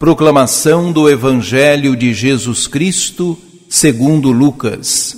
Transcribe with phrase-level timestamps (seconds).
[0.00, 5.14] Proclamação do Evangelho de Jesus Cristo, segundo Lucas.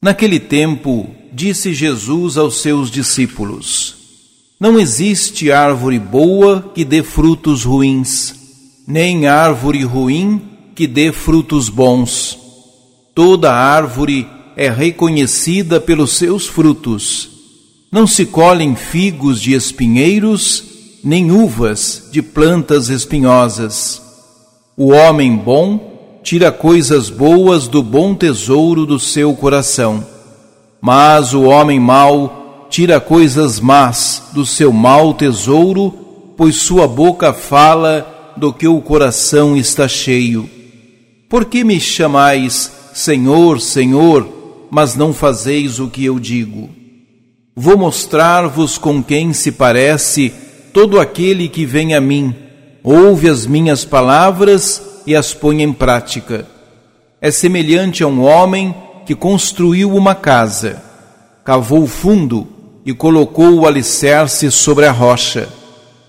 [0.00, 3.96] Naquele tempo, disse Jesus aos seus discípulos:
[4.58, 8.34] Não existe árvore boa que dê frutos ruins,
[8.86, 10.40] nem árvore ruim
[10.74, 12.38] que dê frutos bons.
[13.14, 17.39] Toda árvore é reconhecida pelos seus frutos.
[17.92, 20.62] Não se colhem figos de espinheiros,
[21.02, 24.00] nem uvas de plantas espinhosas.
[24.76, 30.06] O homem bom tira coisas boas do bom tesouro do seu coração,
[30.80, 35.92] mas o homem mau tira coisas más do seu mau tesouro,
[36.36, 40.48] pois sua boca fala do que o coração está cheio.
[41.28, 44.28] Por que me chamais Senhor, Senhor,
[44.70, 46.79] mas não fazeis o que eu digo?
[47.54, 50.32] Vou mostrar-vos com quem se parece
[50.72, 52.34] todo aquele que vem a mim,
[52.82, 56.46] ouve as minhas palavras e as põe em prática.
[57.20, 58.74] É semelhante a um homem
[59.04, 60.80] que construiu uma casa,
[61.44, 62.46] cavou fundo
[62.86, 65.48] e colocou o alicerce sobre a rocha.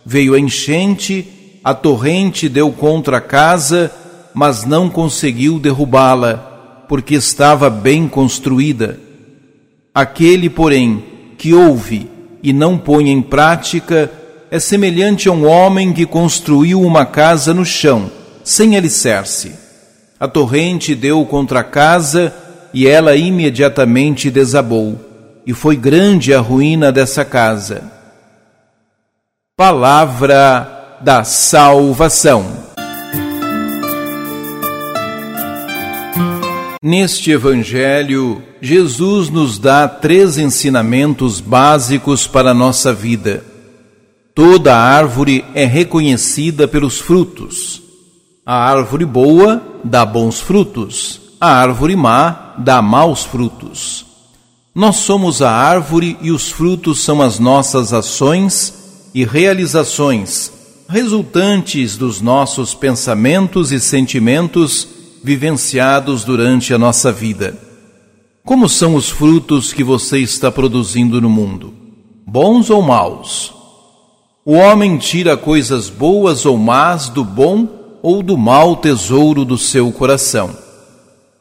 [0.05, 3.91] Veio a enchente, a torrente deu contra a casa,
[4.33, 8.99] mas não conseguiu derrubá-la, porque estava bem construída.
[9.93, 11.10] Aquele, porém,
[11.41, 12.07] que ouve
[12.43, 14.11] e não põe em prática,
[14.51, 18.11] é semelhante a um homem que construiu uma casa no chão,
[18.43, 19.55] sem alicerce.
[20.19, 22.31] A torrente deu contra a casa
[22.71, 24.99] e ela imediatamente desabou,
[25.43, 27.91] e foi grande a ruína dessa casa.
[29.57, 32.69] Palavra da Salvação.
[36.83, 43.51] Neste Evangelho, Jesus nos dá três ensinamentos básicos para a nossa vida
[44.33, 47.81] Toda árvore é reconhecida pelos frutos.
[48.45, 54.05] A árvore boa dá bons frutos, a árvore má dá maus frutos.
[54.73, 58.73] Nós somos a árvore e os frutos são as nossas ações
[59.13, 60.51] e realizações,
[60.87, 64.87] resultantes dos nossos pensamentos e sentimentos
[65.23, 67.55] vivenciados durante a nossa vida.
[68.43, 71.73] Como são os frutos que você está produzindo no mundo?
[72.25, 73.53] Bons ou maus?
[74.43, 77.67] O homem tira coisas boas ou más do bom
[78.01, 80.49] ou do mau tesouro do seu coração.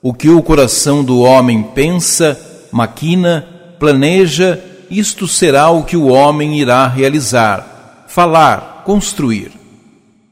[0.03, 2.39] O que o coração do homem pensa,
[2.71, 3.47] maquina,
[3.79, 9.53] planeja, isto será o que o homem irá realizar, falar, construir.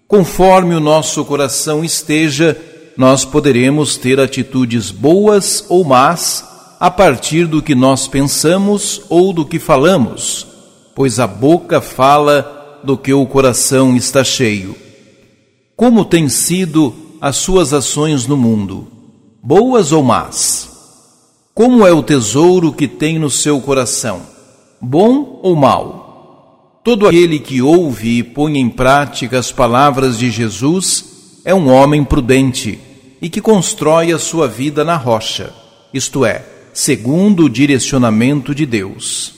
[0.06, 2.56] Conforme o nosso coração esteja,
[2.98, 6.44] nós poderemos ter atitudes boas ou más
[6.80, 10.44] a partir do que nós pensamos ou do que falamos,
[10.96, 14.74] pois a boca fala do que o coração está cheio.
[15.76, 18.88] Como têm sido as suas ações no mundo,
[19.40, 20.68] boas ou más?
[21.54, 24.22] Como é o tesouro que tem no seu coração,
[24.80, 26.80] bom ou mau?
[26.82, 31.04] Todo aquele que ouve e põe em prática as palavras de Jesus
[31.44, 32.87] é um homem prudente
[33.20, 35.52] e que constrói a sua vida na rocha,
[35.92, 39.34] isto é, segundo o direcionamento de Deus.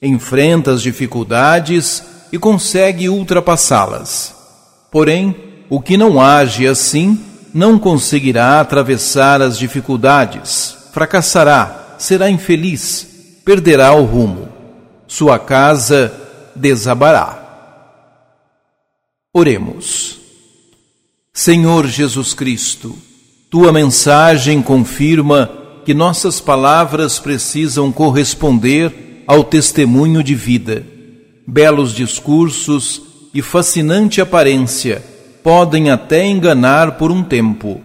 [0.00, 4.34] Enfrenta as dificuldades e consegue ultrapassá-las.
[4.90, 5.34] Porém,
[5.68, 7.18] o que não age assim
[7.52, 14.48] não conseguirá atravessar as dificuldades, fracassará, será infeliz, perderá o rumo.
[15.06, 16.12] Sua casa
[16.54, 17.42] desabará.
[19.32, 20.18] Oremos.
[21.32, 22.96] Senhor Jesus Cristo,
[23.56, 25.50] tua mensagem confirma
[25.82, 30.84] que nossas palavras precisam corresponder ao testemunho de vida
[31.46, 33.00] belos discursos
[33.32, 35.02] e fascinante aparência
[35.42, 37.80] podem até enganar por um tempo,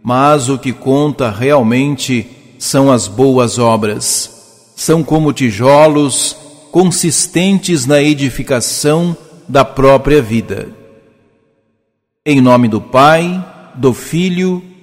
[0.00, 2.24] mas o que conta realmente
[2.56, 4.70] são as boas obras.
[4.76, 6.36] São como tijolos
[6.70, 9.16] consistentes na edificação
[9.48, 10.68] da própria vida.
[12.24, 13.44] Em nome do Pai,
[13.74, 14.62] do Filho